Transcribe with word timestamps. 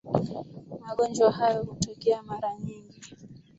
Magonjwa 0.83 1.31
hayo 1.31 1.63
hutokea 1.63 2.21
mara 2.23 2.53
nyingi. 2.59 2.99